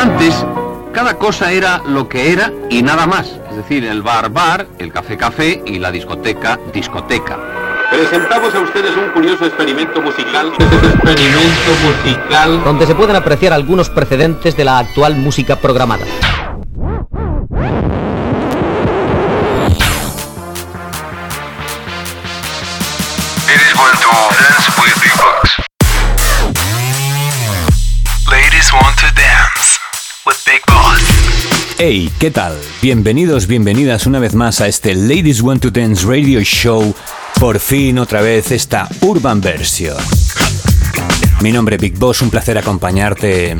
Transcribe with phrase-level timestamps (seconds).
[0.00, 0.46] Antes,
[0.94, 3.36] cada cosa era lo que era y nada más.
[3.50, 7.38] Es decir, el bar bar, el café café y la discoteca discoteca.
[7.90, 10.52] Presentamos a ustedes un curioso experimento musical.
[10.58, 12.64] Experimento musical.
[12.64, 16.06] Donde se pueden apreciar algunos precedentes de la actual música programada.
[24.00, 24.08] To
[24.38, 25.00] dance with.
[30.26, 31.00] With big boss.
[31.78, 32.58] Hey, ¿qué tal?
[32.82, 36.94] Bienvenidos, bienvenidas una vez más a este Ladies Want to Dance Radio Show.
[37.38, 39.96] Por fin otra vez esta Urban Version.
[41.40, 43.56] Mi nombre es Big Boss, un placer acompañarte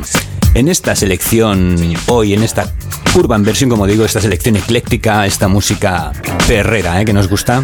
[0.53, 1.75] en esta selección
[2.07, 2.71] hoy, en esta
[3.15, 6.11] Urban Version, como digo, esta selección ecléctica, esta música
[6.47, 7.05] perrera ¿eh?
[7.05, 7.61] que nos gusta.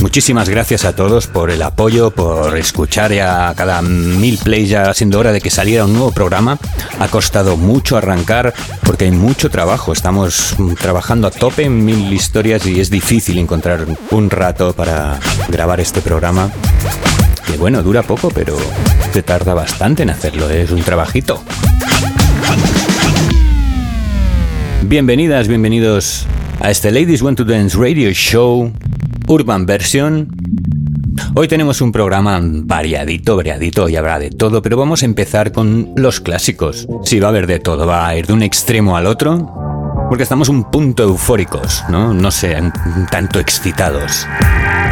[0.00, 5.18] Muchísimas gracias a todos por el apoyo, por escuchar ya cada mil plays, ya siendo
[5.18, 6.58] hora de que saliera un nuevo programa.
[6.98, 8.54] Ha costado mucho arrancar
[8.84, 9.92] porque hay mucho trabajo.
[9.92, 15.18] Estamos trabajando a tope en mil historias y es difícil encontrar un rato para
[15.48, 16.50] grabar este programa.
[17.46, 18.56] Que bueno, dura poco, pero
[19.12, 20.48] se tarda bastante en hacerlo.
[20.48, 21.42] Es un trabajito.
[24.84, 26.24] Bienvenidas, bienvenidos
[26.60, 28.72] a este Ladies Want to Dance Radio Show
[29.26, 30.28] Urban Version.
[31.34, 35.92] Hoy tenemos un programa variadito, variadito y habrá de todo, pero vamos a empezar con
[35.96, 36.86] los clásicos.
[37.04, 39.52] Sí, va a haber de todo, va a ir de un extremo al otro,
[40.08, 42.14] porque estamos un punto eufóricos, ¿no?
[42.14, 44.26] No sé, un tanto excitados.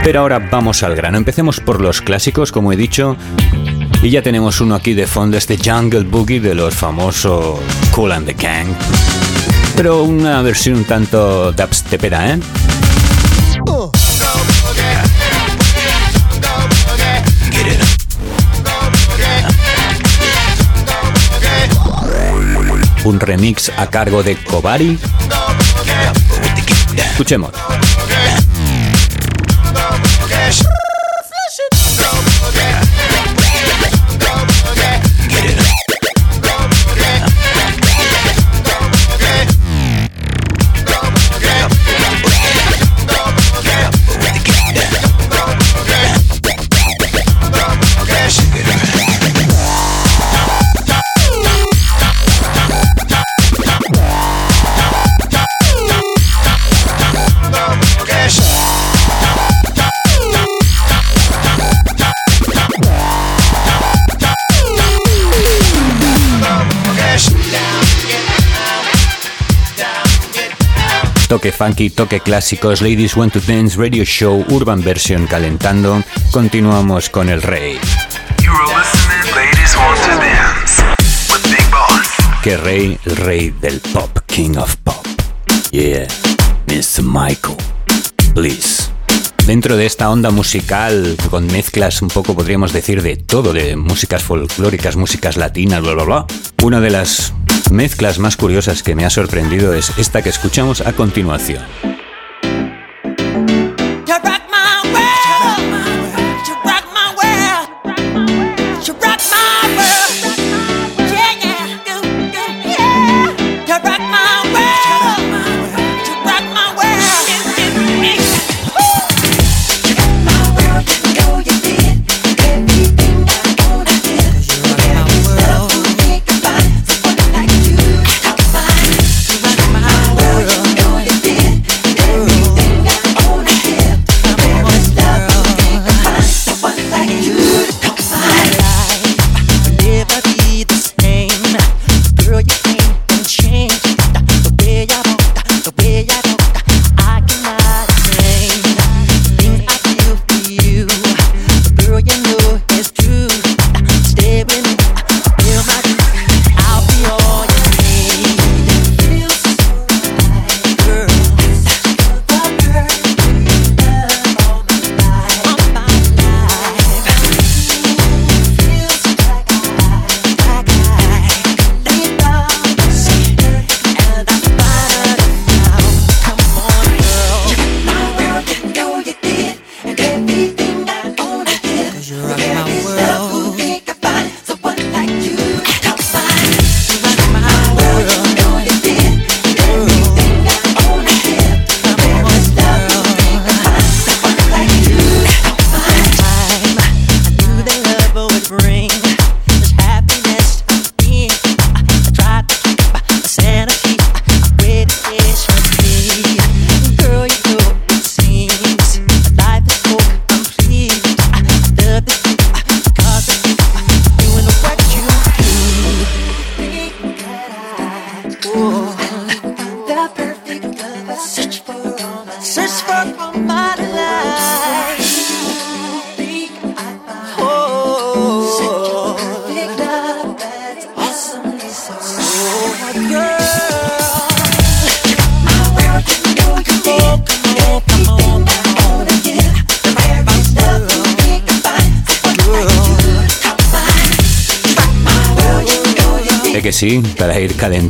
[0.03, 1.17] Pero ahora vamos al grano.
[1.17, 3.17] Empecemos por los clásicos, como he dicho.
[4.03, 7.59] Y ya tenemos uno aquí de fondo, este Jungle Boogie de los famosos
[7.92, 8.69] Cool and the Gang.
[9.77, 12.41] Pero una versión un tanto dubstepera, ¿eh?
[23.05, 24.99] Un remix a cargo de Kobari.
[26.97, 27.53] Escuchemos.
[71.36, 76.02] Toque funky, toque clásicos, Ladies Want to Dance Radio Show, Urban Version calentando.
[76.30, 77.79] Continuamos con el rey.
[82.42, 85.07] Que rey, el rey del pop, king of pop.
[85.73, 86.07] Yeah,
[86.69, 87.02] Mr.
[87.02, 87.58] Michael.
[88.33, 88.85] Please.
[89.47, 94.23] Dentro de esta onda musical, con mezclas un poco, podríamos decir, de todo, de músicas
[94.23, 96.27] folclóricas, músicas latinas, bla, bla, bla.
[96.63, 97.35] Una de las
[97.71, 101.63] mezclas más curiosas que me ha sorprendido es esta que escuchamos a continuación.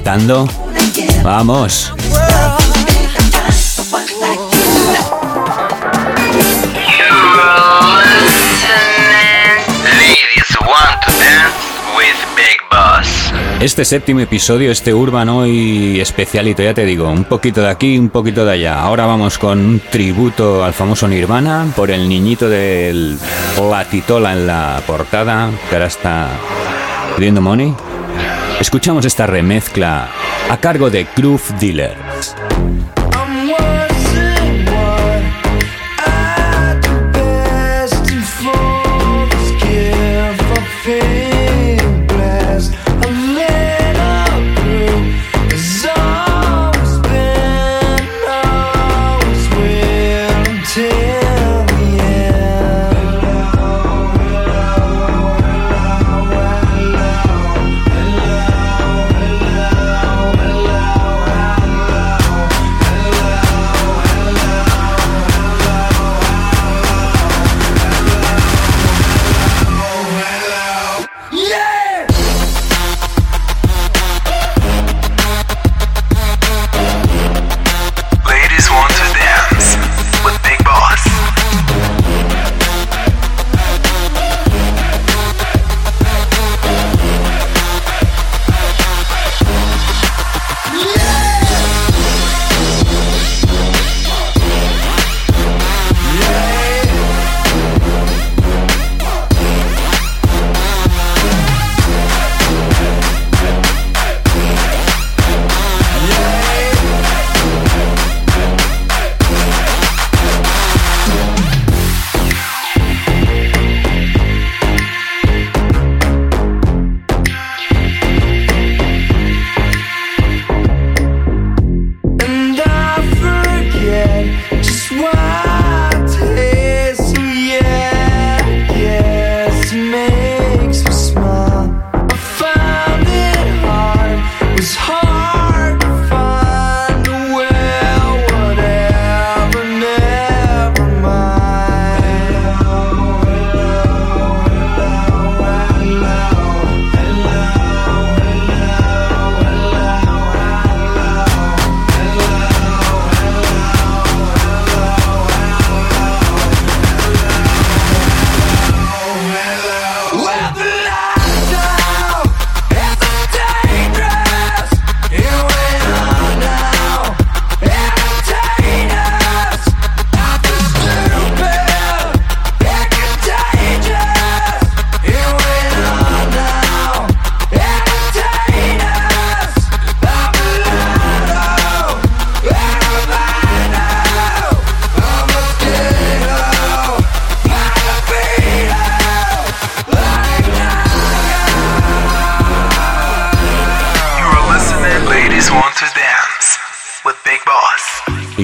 [0.06, 0.48] Ir calentando.
[1.22, 1.92] Vamos.
[13.58, 18.10] Este séptimo episodio, este urbano y especialito, ya te digo, un poquito de aquí, un
[18.10, 18.80] poquito de allá.
[18.80, 23.18] Ahora vamos con un tributo al famoso Nirvana por el niñito del
[23.58, 26.28] latitola en la portada, que ahora está
[27.16, 27.74] pidiendo money.
[28.60, 30.08] Escuchamos esta remezcla
[30.48, 31.42] a cargo de Groove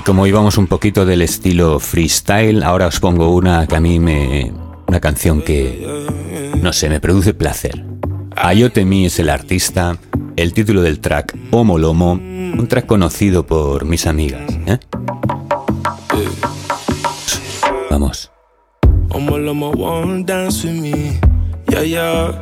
[0.05, 4.53] Como íbamos un poquito del estilo freestyle, ahora os pongo una que a mí me.
[4.89, 5.87] una canción que.
[6.61, 7.85] no sé, me produce placer.
[8.35, 9.97] Ayote Mi es el artista,
[10.35, 14.43] el título del track Homo Lomo, un track conocido por mis amigas.
[14.67, 14.79] ¿eh?
[17.89, 18.33] Vamos.
[19.11, 19.73] Homo Lomo
[20.25, 21.21] dance with me,
[21.69, 22.41] yeah, yeah.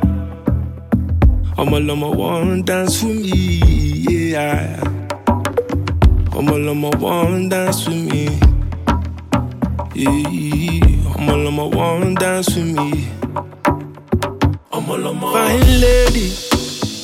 [1.57, 5.00] Homo Lomo dance with me, yeah.
[6.33, 8.25] All on my one dance with me.
[9.93, 13.09] Yeah, all on my one dance with me.
[14.71, 16.31] I'm all on my fine lady.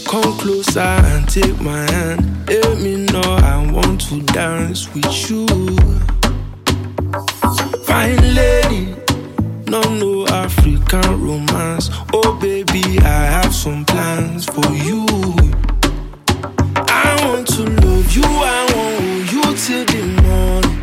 [0.08, 2.48] Come closer and take my hand.
[2.48, 5.46] Let me know I want to dance with you.
[7.84, 8.96] Fine lady,
[9.68, 11.90] no no African romance.
[12.14, 15.06] Oh baby, I have some plans for you.
[17.08, 18.24] I want to love you.
[18.26, 20.78] I want you till the morning.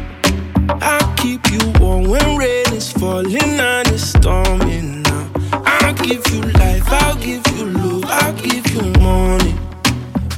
[0.83, 5.31] I'll keep you warm when rain is falling and it's storming now.
[5.65, 9.55] I'll give you life, I'll give you love, I'll give you money.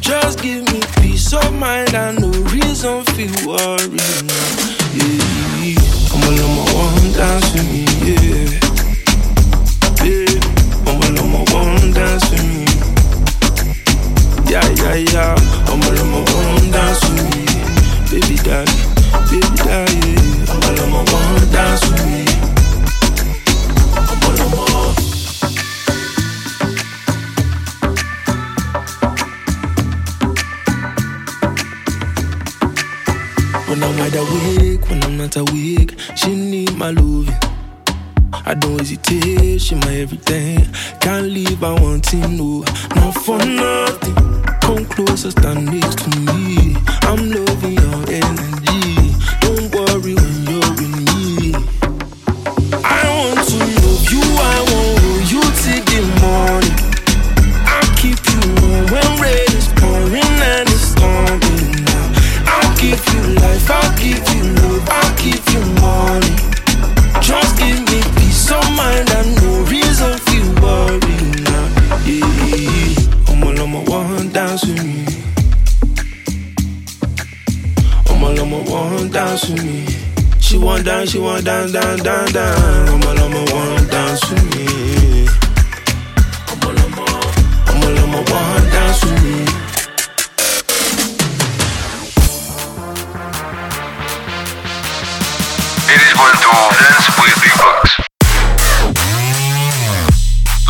[0.00, 4.42] Just give me peace of mind and no reason for worry now.
[4.98, 5.78] Yeah,
[6.10, 8.50] come on, my one dance with me, yeah.
[10.04, 10.40] Yeah,
[10.84, 12.64] come on, my one dance with me.
[14.50, 14.94] Yeah, yeah.
[15.12, 15.86] yeah, yeah.
[15.86, 17.44] I'ma let my one dance with me.
[18.10, 18.75] Baby daddy,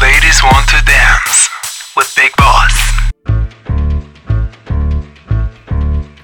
[0.01, 1.51] Ladies want to dance
[1.95, 2.73] with Big Boss.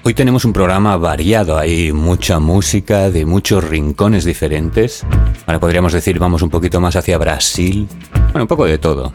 [0.03, 5.05] Hoy tenemos un programa variado, hay mucha música de muchos rincones diferentes.
[5.59, 7.87] Podríamos decir vamos un poquito más hacia Brasil.
[8.31, 9.13] Bueno, un poco de todo.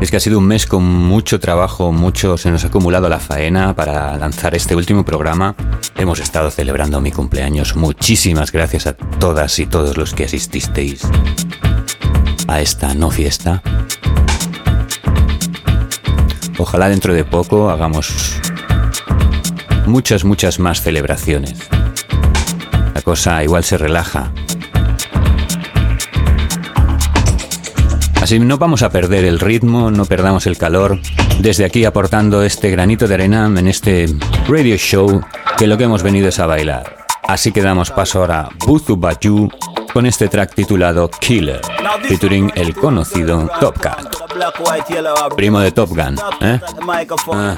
[0.00, 3.20] Es que ha sido un mes con mucho trabajo, mucho se nos ha acumulado la
[3.20, 5.54] faena para lanzar este último programa.
[5.94, 7.76] Hemos estado celebrando mi cumpleaños.
[7.76, 11.02] Muchísimas gracias a todas y todos los que asististeis
[12.48, 13.62] a esta no fiesta.
[16.56, 18.40] Ojalá dentro de poco hagamos
[19.86, 21.58] muchas, muchas más celebraciones.
[22.94, 24.32] La cosa igual se relaja.
[28.30, 31.00] Así no vamos a perder el ritmo, no perdamos el calor.
[31.40, 34.06] Desde aquí aportando este granito de arena en este
[34.46, 35.20] radio show
[35.58, 37.08] que lo que hemos venido es a bailar.
[37.26, 39.50] Así que damos paso ahora a Buzu Baju
[39.92, 41.60] con este track titulado Killer,
[42.02, 44.14] featuring el conocido Top Cat.
[45.34, 46.60] Primo de Top Gun, ¿eh?
[47.34, 47.56] Ah.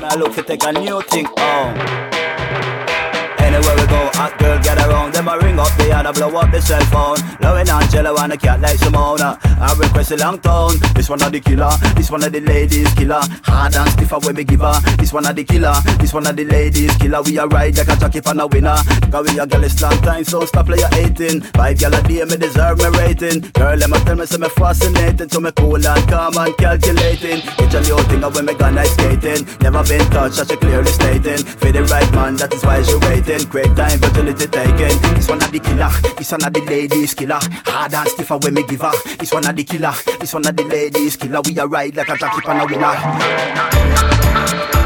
[3.53, 5.13] Anywhere we go, hot girl get around.
[5.13, 7.21] Them a ring up the other, blow up the cell phone.
[7.41, 9.39] Loving Angela and a cat like Simona.
[9.61, 10.77] I request a long tone.
[10.95, 13.21] This one of the killer, this one of the ladies killer.
[13.45, 14.81] Hard and stiffer when we give her.
[14.97, 17.21] This one of the killer, this one of the ladies killer.
[17.23, 18.77] We a ride like a jockey for a winner.
[19.13, 21.43] Cause we a girl is long time, so stop play your 18.
[21.53, 23.41] Five gal a day, me deserve me rating.
[23.53, 25.29] Girl, them a tell me say me fascinating.
[25.29, 27.45] So me cool and calm and calculating.
[27.61, 29.45] It's a new thing when me ice skating.
[29.61, 31.45] Never been touched, such a clearly stating.
[31.61, 33.42] For the right man, that is why she waiting.
[33.51, 35.15] Great time, fertility taken.
[35.15, 37.39] This one of the killer, this one of the ladies killer.
[37.67, 38.93] Hard and stiffer when me give her.
[39.19, 41.43] This one of the killer, this one of the ladies killer.
[41.45, 44.82] We a ride like a jockey on a winner.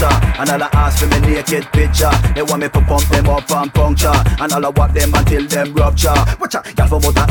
[0.00, 2.10] Them And all I ask for me naked picture.
[2.34, 4.12] They want me to pump them up and puncture.
[4.40, 6.14] And all I walk them until them rupture.
[6.40, 6.66] Watch out,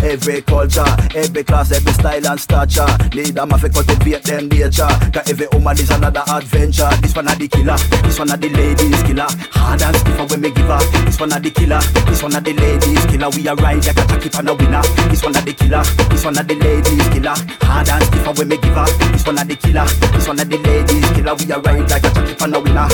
[0.09, 0.85] every culture
[1.15, 2.85] Every class, every style and stature.
[3.13, 4.87] Need them to cultivate them nature.
[5.13, 6.89] Cause every woman is another adventure.
[7.01, 9.27] This one of the killer, this one of the ladies killer.
[9.51, 12.43] Hard and stiffer when me give her This one of the killer, this one of
[12.43, 13.29] the ladies killer.
[13.29, 14.83] We a ride like a jockey for a winner.
[15.09, 17.35] This one of the killer, this one of the ladies killer.
[17.65, 20.49] Hard and stiffer when me give her This one of the killer, this one of
[20.49, 21.33] the ladies killer.
[21.35, 22.87] We a ride like a jockey for a winner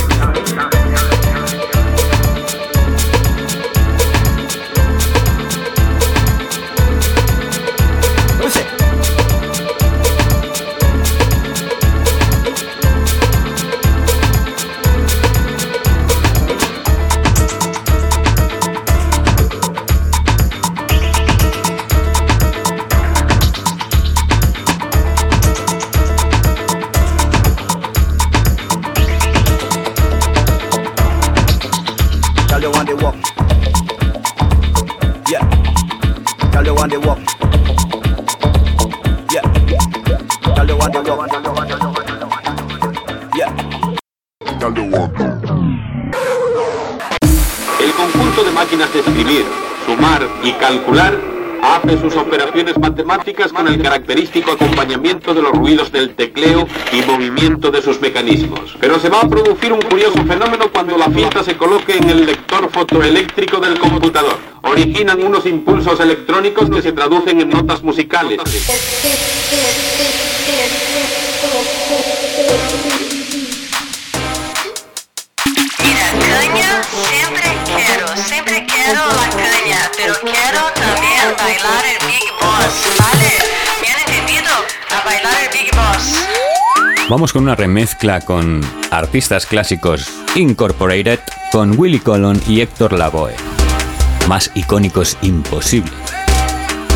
[47.79, 49.45] El conjunto de máquinas de escribir,
[49.87, 51.34] sumar y calcular
[51.73, 57.71] hace sus operaciones matemáticas con el característico acompañamiento de los ruidos del tecleo y movimiento
[57.71, 58.75] de sus mecanismos.
[58.79, 62.25] Pero se va a producir un curioso fenómeno cuando la cinta se coloque en el
[62.25, 64.37] lector fotoeléctrico del computador.
[64.61, 68.39] Originan unos impulsos electrónicos que se traducen en notas musicales.
[75.83, 79.54] Mira, caña siempre quiero, siempre quiero la caña,
[79.97, 83.37] pero quiero también bailar el Big Boss, ¿vale?
[83.99, 84.51] Entendido,
[84.91, 87.07] a bailar el Big Boss.
[87.09, 91.19] Vamos con una remezcla con artistas clásicos Incorporated
[91.51, 93.35] con Willy Colon y Héctor Lavoe.
[94.27, 95.91] Más icónicos imposible.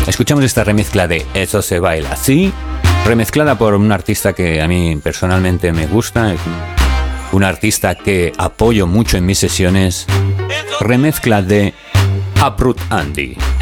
[0.06, 2.52] Escuchamos esta remezcla de Eso se baila así,
[3.04, 6.34] remezclada por un artista que a mí personalmente me gusta,
[7.32, 10.06] un artista que apoyo mucho en mis sesiones,
[10.80, 11.74] remezcla de
[12.40, 13.59] Abrut Andy.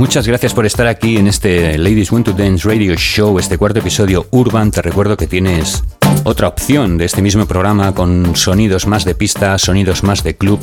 [0.00, 3.80] Muchas gracias por estar aquí en este Ladies Want to Dance Radio Show, este cuarto
[3.80, 4.70] episodio Urban.
[4.70, 5.84] Te recuerdo que tienes
[6.24, 10.58] otra opción de este mismo programa con sonidos más de pista, sonidos más de club.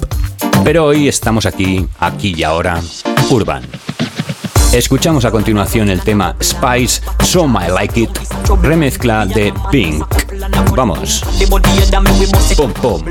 [0.64, 2.82] Pero hoy estamos aquí, aquí y ahora,
[3.30, 3.62] Urban.
[4.74, 8.18] Escuchamos a continuación el tema Spice, So I Like It,
[8.64, 10.04] remezcla de Pink.
[10.76, 11.24] Vamos.
[12.56, 13.04] Pum, pum.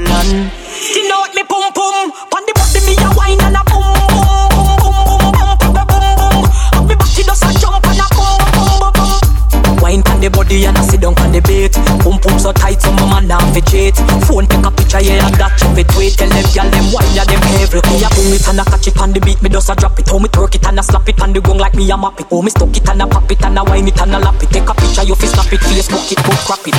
[10.26, 11.70] The body and a sit down pon the beat.
[12.02, 13.94] Pum pum so tight, so my man down fi cheat.
[14.26, 16.18] Phone take a picture, yeah, I got you fi tweet.
[16.18, 18.98] Tell them gyal them wine, them every Me a boom it and a catch it
[18.98, 20.10] on the beat, me does a drop it.
[20.10, 22.18] How me twerk it and a slap it on the gong like me a map
[22.18, 22.26] it.
[22.30, 24.42] Oh me stuck it and a pop it and a wine it and a lap
[24.42, 24.50] it.
[24.50, 26.74] Take a picture, you fi snap it, Facebook it, go crap it.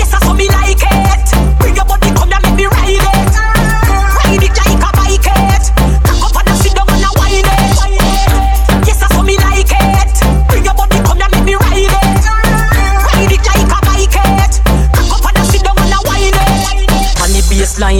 [0.00, 1.60] Yes, I saw me like it.
[1.60, 3.33] Bring your body, come here, let me ride it.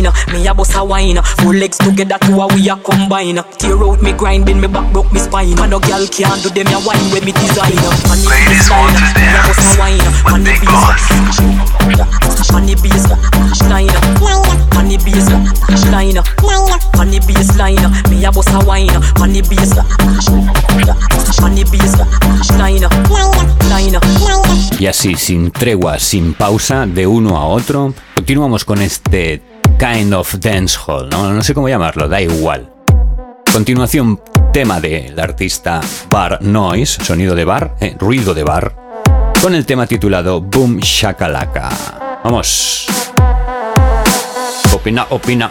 [0.02, 1.22] Me a bust a wine.
[1.38, 3.38] Four legs together, two a we a combine.
[3.58, 5.54] Tear out me grind, bend me back, broke me spine.
[5.56, 7.78] Man, no girl can't do them a wine when me design.
[8.10, 10.72] On the Ladies want to dance with On the Big baseline.
[10.72, 11.14] Boss.
[12.54, 13.90] On the baseline,
[14.76, 16.18] on the baseline,
[16.98, 18.88] on the baseline, me a bust a wine.
[19.20, 19.84] On the baseline,
[21.42, 22.88] on the baseline,
[23.70, 23.98] line.
[24.78, 29.42] Y así, sin tregua, sin pausa, de uno a otro, continuamos con este
[29.78, 31.32] kind of dancehall, ¿no?
[31.32, 32.70] No sé cómo llamarlo, da igual.
[33.52, 34.20] Continuación,
[34.52, 38.74] tema del artista Bar Noise, sonido de bar, eh, ruido de bar,
[39.40, 42.20] con el tema titulado Boom Shakalaka.
[42.24, 42.86] Vamos.
[44.72, 45.50] Opina, opina.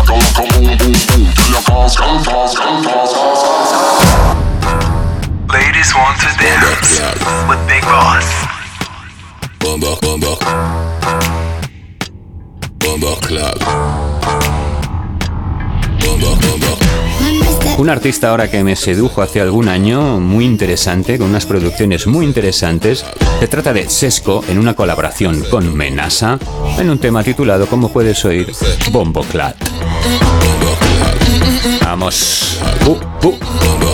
[0.04, 5.03] Boom, boom, boom, till your cars come fast, come fast, fast, fast, fast.
[5.52, 7.02] Ladies want to dance
[7.48, 8.26] with Big Boss.
[9.60, 10.38] Bomba, bomba.
[12.80, 13.54] Bomba
[17.78, 22.26] Un artista ahora que me sedujo hace algún año, muy interesante, con unas producciones muy
[22.26, 23.06] interesantes.
[23.40, 26.40] Se trata de Sesco en una colaboración con Menasa
[26.78, 28.54] en un tema titulado, como puedes oír,
[28.92, 29.58] Bombo Clat.
[31.82, 32.60] Vamos.
[32.86, 33.93] Uh, uh.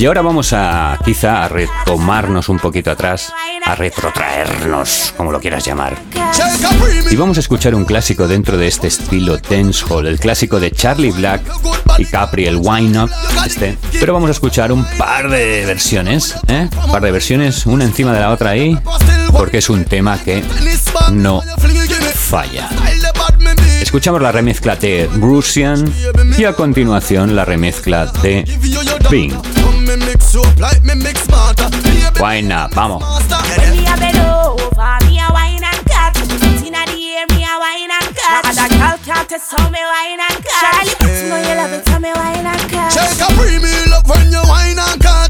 [0.00, 5.66] Y ahora vamos a quizá a retomarnos un poquito atrás, a retrotraernos, como lo quieras
[5.66, 5.94] llamar.
[7.10, 11.10] Y vamos a escuchar un clásico dentro de este estilo dancehall, el clásico de Charlie
[11.10, 11.42] Black
[11.98, 13.10] y Capri, el Wine Up,
[13.44, 13.76] este.
[14.00, 16.70] Pero vamos a escuchar un par de versiones, ¿eh?
[16.82, 18.78] Un par de versiones, una encima de la otra ahí,
[19.32, 20.42] porque es un tema que
[21.12, 21.42] no
[22.14, 22.70] falla.
[23.82, 25.92] Escuchamos la remezcla de Russian
[26.38, 28.46] y a continuación la remezcla de
[29.10, 29.59] Pink.
[32.20, 33.02] Wine Up, vamos.
[33.02, 36.14] When me a bend over, me a wine and cut.
[36.62, 38.46] Inna the air, me a wine and cut.
[38.46, 40.62] And that girl can't test how me wine and cut.
[40.62, 42.92] Charlie, you know you love it, how me wine and cut.
[42.94, 45.29] Take a premium love when you wine and cut.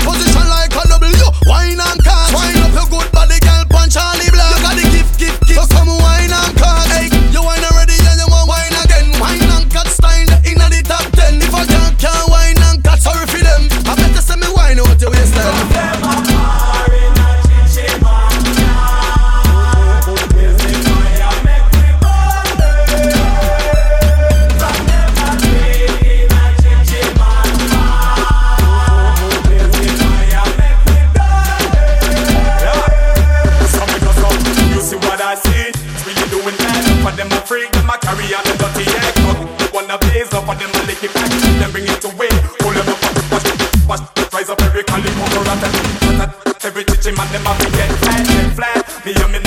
[47.45, 49.05] Them a get flat, get flat.
[49.05, 49.40] Me and me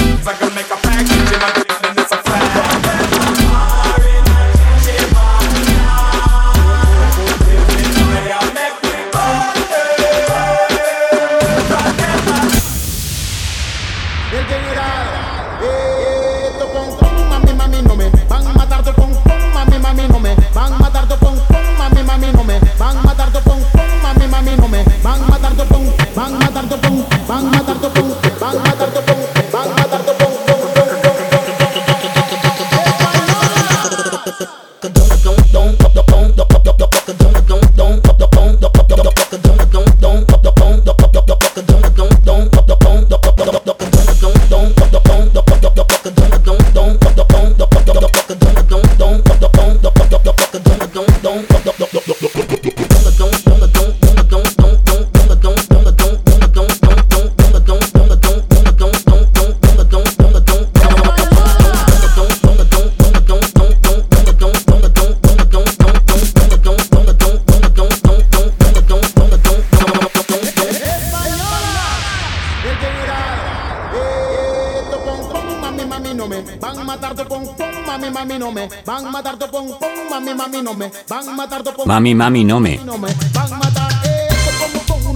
[81.85, 82.79] Mami, mami, no me.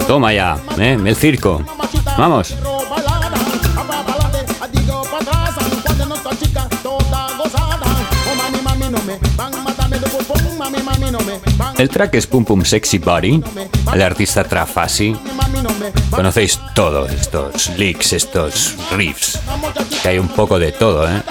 [0.07, 0.97] Toma ya, ¿eh?
[1.03, 1.63] El circo.
[2.17, 2.55] Vamos.
[11.77, 13.43] El track es Pum Pum Sexy Body,
[13.93, 15.15] el artista Trafasi.
[16.09, 19.39] Conocéis todos estos leaks, estos riffs.
[20.01, 21.21] Que hay un poco de todo, ¿eh?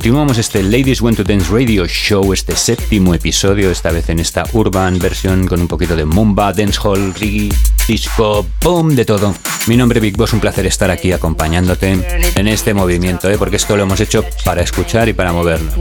[0.00, 4.44] Continuamos este Ladies Want to Dance Radio Show, este séptimo episodio, esta vez en esta
[4.54, 7.50] urban versión con un poquito de mumba, dancehall, reggae,
[7.86, 9.34] disco, boom, de todo.
[9.66, 11.98] Mi nombre es Big Boss, un placer estar aquí acompañándote
[12.34, 13.36] en este movimiento, ¿eh?
[13.36, 15.74] porque esto lo hemos hecho para escuchar y para movernos.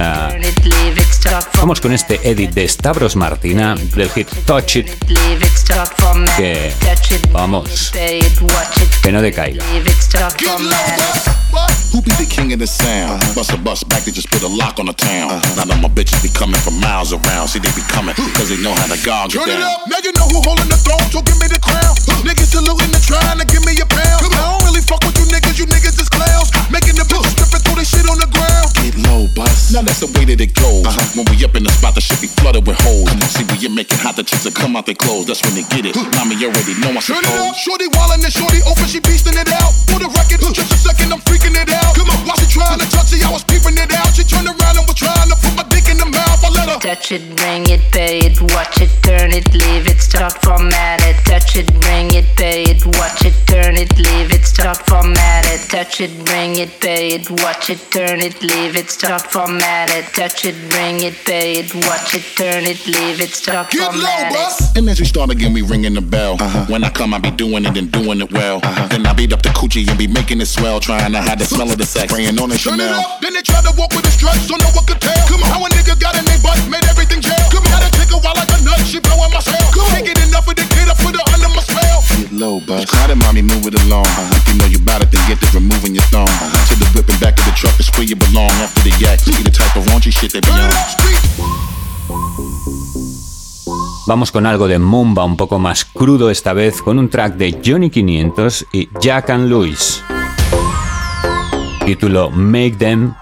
[0.00, 0.30] Ah,
[1.58, 4.88] vamos con este edit de Stavros Martina del hit Touch It,
[6.38, 6.72] que
[7.30, 7.92] vamos,
[9.02, 9.62] que no decaiga.
[12.06, 13.18] Be the king of the sound?
[13.34, 15.42] Bust a bus back, they just put a lock on the town.
[15.58, 17.50] Now that my bitches be coming from miles around.
[17.50, 19.66] See, they be coming, cause they know how to it Turn it down.
[19.66, 21.98] up, now you know who holding the throne, so give me the crown.
[22.22, 24.22] Niggas saluting and trying to give me a pound.
[24.22, 26.54] I don't really fuck with you niggas, you niggas is clowns.
[26.70, 28.70] Making the bitches stripping through their shit on the ground.
[28.86, 29.74] Get low, bus.
[29.74, 30.86] Now that's the way that it goes.
[30.86, 31.18] Uh-huh.
[31.18, 33.10] When we up in the spot, the shit be flooded with holes.
[33.34, 35.26] See, we you make it hot, the chicks will come out their clothes.
[35.26, 35.98] That's when they get it.
[36.14, 39.34] Mommy, you already know I Turn it up, shorty wildin' and shorty open, she beastin'
[39.34, 39.74] it out.
[39.90, 41.95] For the record, just a second, I'm freaking it out.
[41.96, 44.12] Come on, while she trying to touch it, I was peeping it out.
[44.12, 46.44] She turned around and was trying to put my dick in the mouth.
[46.44, 46.78] I let her.
[46.78, 51.16] Touch it, bring it, pay it, watch it, turn it, leave it, start format it.
[51.24, 55.60] Touch it, bring it, pay it, watch it, turn it, leave it, start format it.
[55.68, 60.04] Touch it, bring it, pay it, watch it, turn it, leave it, start format it.
[60.12, 64.76] Touch it, bring it, pay it, watch it, turn it, leave it, start format it.
[64.76, 66.36] And as we start again, we ringing the bell.
[66.38, 66.66] Uh-huh.
[66.66, 68.60] When I come, I be doing it and doing it well.
[68.62, 68.88] Uh-huh.
[68.88, 71.46] Then I beat up the coochie and be making it swell, trying to hide the
[71.46, 74.10] smell of the sex, on Turn it up, then they try to walk with the
[74.10, 75.14] struts, so no one could tell.
[75.30, 77.38] Come on, how a nigga got in their butt, made everything jail.
[77.54, 79.62] Come on, gotta take a while like a nut, she blowing my cell.
[79.94, 82.02] Can't get enough of the kid, I put her under my spell.
[82.18, 82.90] Get low, bus.
[82.90, 84.10] Try to mommy, move it along.
[84.34, 86.26] If you know you bout it, then get to removing your thumb.
[86.26, 88.50] To the whip and back of the truck is where you belong.
[88.58, 90.74] After the yak, see the type of raunchy shit they be on.
[94.06, 97.60] Vamos con algo de Mumba un poco más crudo esta vez con un track de
[97.64, 100.05] Johnny 500 y Jack and Louis.
[101.86, 103.14] Título Make Them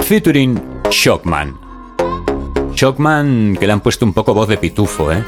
[0.00, 1.56] featuring Shockman.
[2.74, 5.24] Shockman que le han puesto un poco voz de pitufo, ¿eh?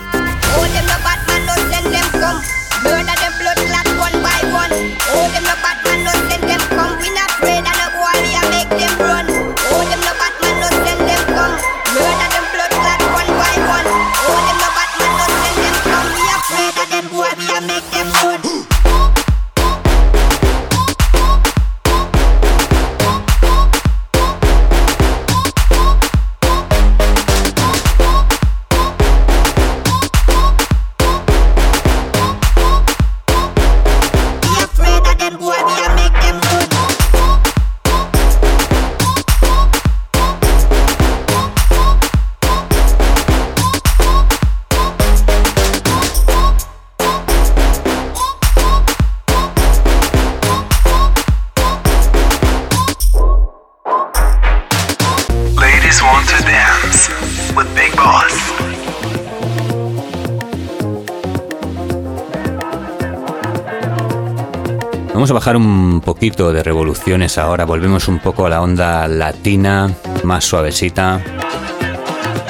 [65.17, 69.91] Vamos a bajar un poquito de revoluciones ahora, volvemos un poco a la onda latina,
[70.25, 71.25] más suavecita.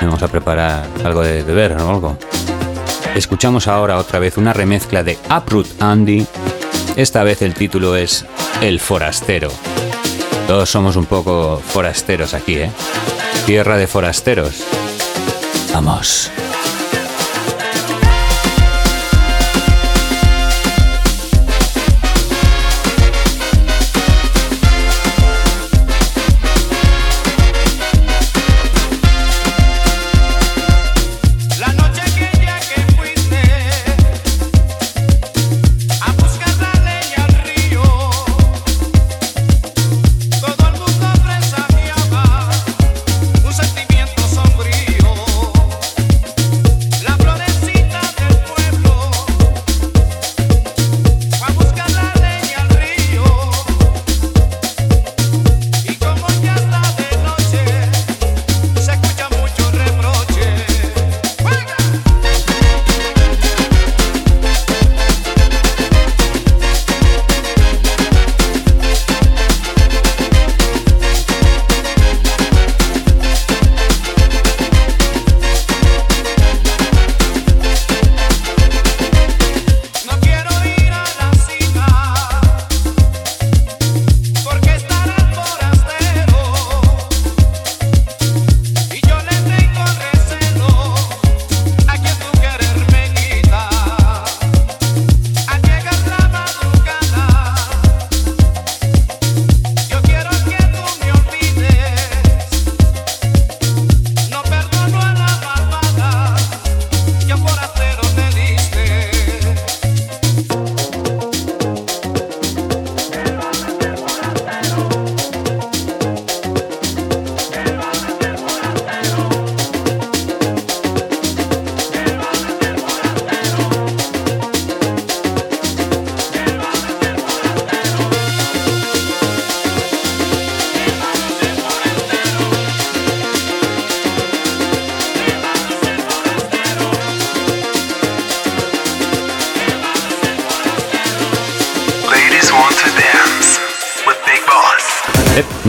[0.03, 2.19] Vamos a preparar algo de beber o algo.
[3.15, 6.27] Escuchamos ahora otra vez una remezcla de Uproot Andy.
[6.97, 8.27] Esta vez el título es
[8.61, 9.53] El Forastero.
[10.49, 12.73] Todos somos un poco forasteros aquí, ¿eh?
[13.47, 14.65] tierra de forasteros.
[15.73, 16.33] Vamos.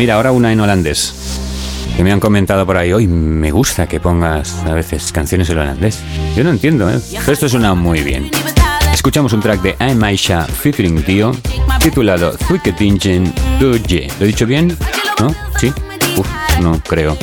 [0.07, 1.13] Mira, ahora una en holandés.
[1.97, 5.57] Que me han comentado por ahí, hoy me gusta que pongas a veces canciones en
[5.57, 5.99] holandés.
[6.33, 6.97] Yo no entiendo, ¿eh?
[7.11, 8.31] Pero esto suena muy bien.
[8.93, 11.33] Escuchamos un track de I'm Aisha featuring Dio,
[11.81, 14.07] titulado Thuiketingen Doje.
[14.17, 14.77] ¿Lo he dicho bien?
[15.19, 15.35] ¿No?
[15.59, 15.73] ¿Sí?
[16.15, 16.27] Uf,
[16.61, 17.17] no creo.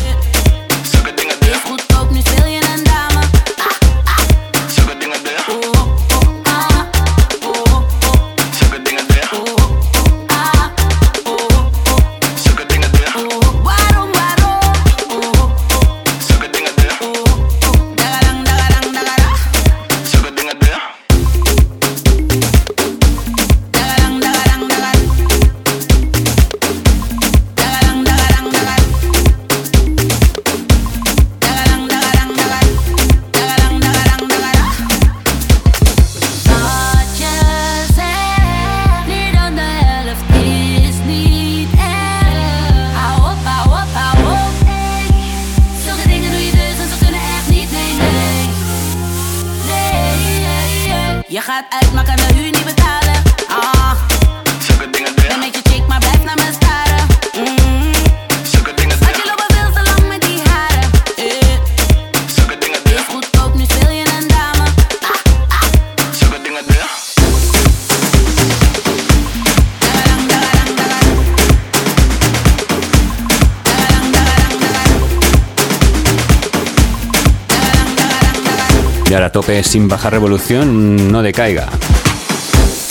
[79.62, 81.68] Sin bajar revolución, no decaiga.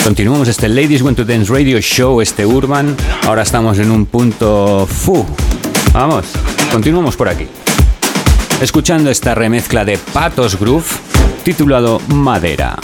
[0.04, 2.96] Continuamos este Ladies Want to Dance Radio Show, este Urban.
[3.26, 5.26] Ahora estamos en un punto fu.
[5.94, 6.26] Vamos,
[6.72, 7.48] continuamos por aquí.
[8.62, 10.86] Escuchando esta remezcla de Patos Groove
[11.44, 12.78] titulado Madera.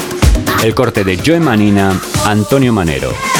[0.63, 3.38] El corte de Joe Manina, Antonio Manero.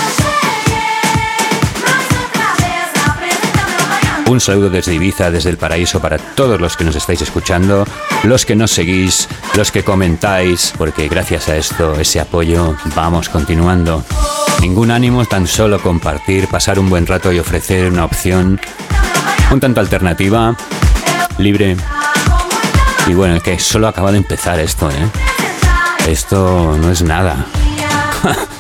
[4.30, 7.84] Un saludo desde Ibiza, desde el paraíso para todos los que nos estáis escuchando,
[8.22, 14.04] los que nos seguís, los que comentáis, porque gracias a esto, ese apoyo, vamos continuando.
[14.62, 18.62] Ningún ánimo, tan solo compartir, pasar un buen rato y ofrecer una opción
[19.50, 20.56] un tanto alternativa,
[21.40, 21.76] libre.
[23.08, 25.10] Y bueno, que solo acaba de empezar esto, ¿eh?
[26.08, 27.48] Esto no es nada.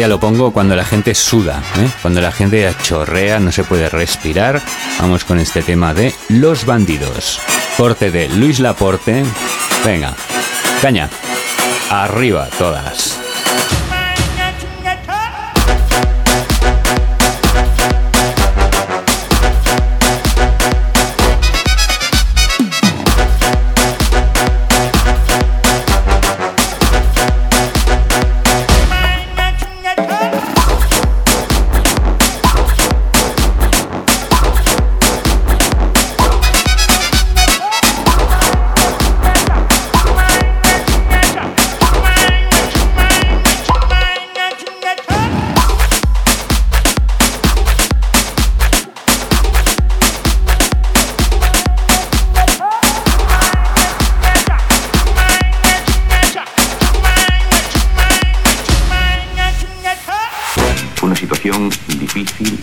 [0.00, 1.86] ya lo pongo cuando la gente suda, ¿eh?
[2.00, 4.62] cuando la gente chorrea, no se puede respirar.
[4.98, 7.38] Vamos con este tema de Los Bandidos.
[7.76, 9.22] Corte de Luis Laporte.
[9.84, 10.14] Venga,
[10.80, 11.10] caña.
[11.90, 13.19] Arriba todas.
[61.50, 62.58] Situación difícil,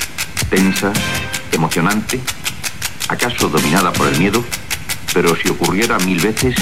[0.49, 0.93] tensa,
[1.51, 2.19] emocionante,
[3.09, 4.43] acaso dominada por el miedo,
[5.13, 6.55] pero si ocurriera mil veces,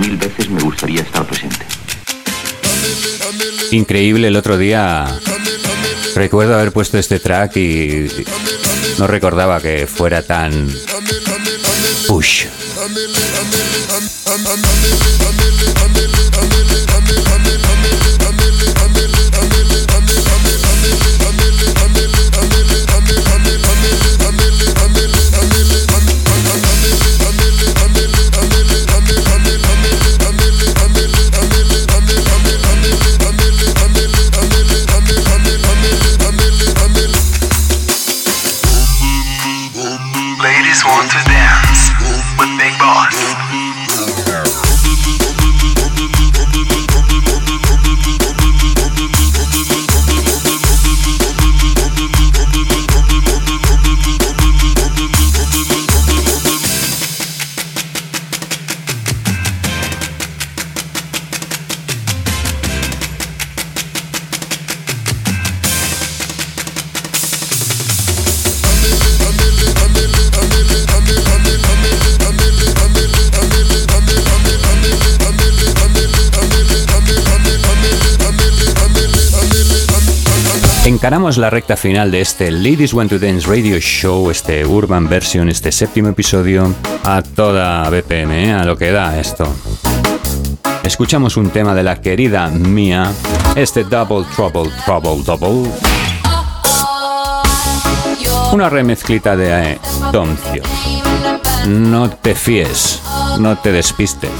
[0.00, 1.64] mil veces me gustaría estar presente.
[3.70, 5.06] Increíble el otro día.
[6.14, 8.08] Recuerdo haber puesto este track y
[8.98, 10.70] no recordaba que fuera tan
[12.06, 12.46] push.
[80.96, 85.50] Encaramos la recta final de este Ladies Want to Dance Radio Show, este Urban Version,
[85.50, 86.74] este séptimo episodio,
[87.04, 88.52] a toda BPM, ¿eh?
[88.54, 89.46] a lo que da esto.
[90.82, 93.12] Escuchamos un tema de la querida Mia,
[93.54, 95.70] este Double Trouble Trouble Double.
[98.52, 99.78] Una remezclita de eh,
[100.10, 100.62] Toncio.
[101.68, 103.02] No te fíes,
[103.38, 104.30] no te despistes.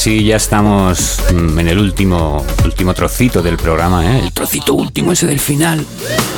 [0.00, 4.20] Sí, ya estamos mm, en el último, último trocito del programa, ¿eh?
[4.20, 5.84] el trocito último ese del final.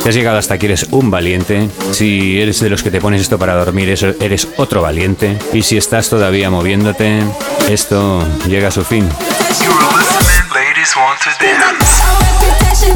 [0.03, 1.69] Si has llegado hasta aquí, eres un valiente.
[1.93, 5.39] Si eres de los que te pones esto para dormir, eres otro valiente.
[5.53, 7.21] Y si estás todavía moviéndote,
[7.69, 9.09] esto llega a su fin.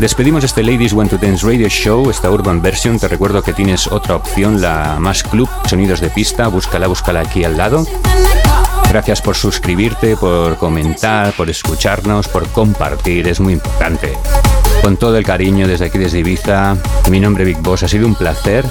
[0.01, 2.99] Despedimos este Ladies Want to Dance Radio Show, esta Urban Version.
[2.99, 6.49] Te recuerdo que tienes otra opción, la más club, sonidos de pista.
[6.49, 7.87] Búscala, búscala aquí al lado.
[8.97, 14.15] Gracias por suscribirte, por comentar, por escucharnos, por compartir, es muy importante.
[14.81, 16.79] Con todo el cariño desde aquí, desde Ibiza,
[17.11, 18.65] mi nombre Big Boss, ha sido un placer,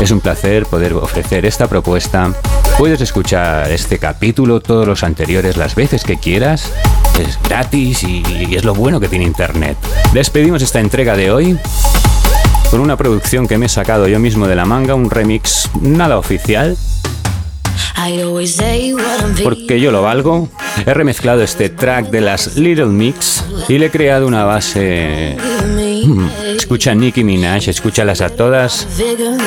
[0.00, 2.32] es un placer poder ofrecer esta propuesta.
[2.78, 6.72] Puedes escuchar este capítulo, todos los anteriores, las veces que quieras,
[7.20, 9.76] es gratis y, es lo bueno que tiene Internet.
[10.14, 11.58] Despedimos esta entrega de hoy
[12.70, 16.16] con una producción que me he sacado yo mismo de la manga, un remix nada
[16.16, 16.78] oficial,
[19.42, 20.48] porque yo lo valgo.
[20.84, 25.36] He remezclado este track de las Little Mix y le he creado una base.
[26.04, 28.86] Mm, Escucha a Nicki Minaj, escúchalas a todas.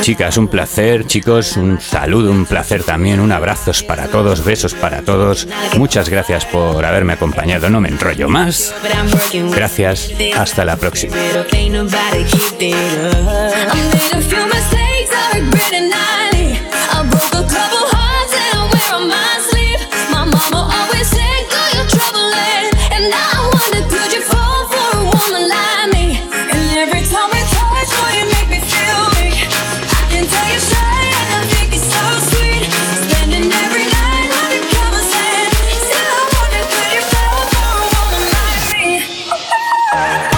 [0.02, 5.02] Chicas, un placer, chicos, un saludo, un placer también, un abrazos para todos, besos para
[5.02, 5.48] todos.
[5.78, 8.74] Muchas gracias por haberme acompañado, no me enrollo más.
[9.56, 11.16] Gracias, hasta la próxima.
[40.00, 40.29] 아.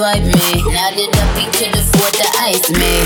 [0.00, 0.32] Swipe me.
[0.72, 3.04] Now that up, he could afford to ice me.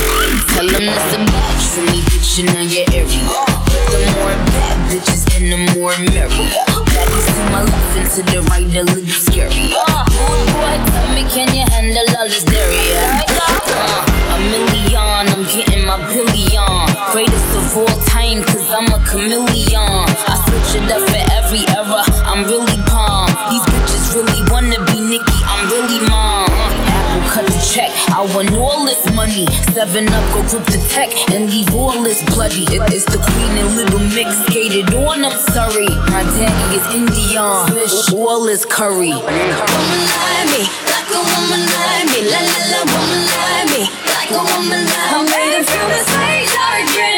[0.55, 3.34] Tell them that's a match for me, bitch, in your area.
[3.90, 6.55] The more bad bitches and the more merry.
[6.95, 9.74] Baddies to my left and to the right, a little scary.
[9.74, 10.07] Oh
[10.55, 12.78] boy, tell me, can you handle all this dairy?
[12.95, 16.86] Uh, a million, I'm getting my billion.
[17.11, 20.07] Greatest of all time, cause I'm a chameleon.
[20.30, 22.74] I switch it up for every era, I'm really
[28.17, 29.45] I want all this money.
[29.75, 32.62] Seven up, go grip the tech and leave all this bloody.
[32.95, 35.89] It's the queen and little mix skated on, I'm sorry.
[36.15, 37.43] My daddy is Indian,
[38.15, 39.11] all this curry.
[39.11, 44.31] woman like me, like a woman like me, la la la, woman like me, like
[44.31, 45.29] a woman like
[47.11, 47.14] me.